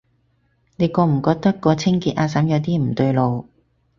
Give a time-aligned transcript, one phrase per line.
[0.77, 3.45] 你覺唔覺個清潔阿嬸有啲唔對路？